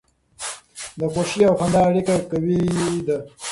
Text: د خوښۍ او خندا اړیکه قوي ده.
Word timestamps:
د 0.99 1.01
خوښۍ 1.13 1.41
او 1.47 1.55
خندا 1.59 1.81
اړیکه 1.89 2.13
قوي 2.29 2.61
ده. 3.07 3.17